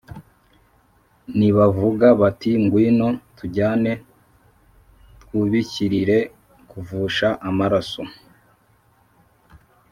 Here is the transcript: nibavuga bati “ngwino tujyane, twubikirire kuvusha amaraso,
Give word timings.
nibavuga 1.37 2.07
bati 2.21 2.51
“ngwino 2.63 3.07
tujyane, 3.37 3.91
twubikirire 5.21 6.19
kuvusha 6.69 7.27
amaraso, 7.49 8.01